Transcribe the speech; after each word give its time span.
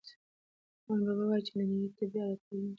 رحمان 0.79 0.99
بابا 1.05 1.23
وايي 1.29 1.41
چې 1.47 1.51
دې 1.57 1.63
نړۍ 1.71 1.89
ته 1.97 2.03
بیا 2.11 2.23
راتلل 2.29 2.59
نشته. 2.63 2.69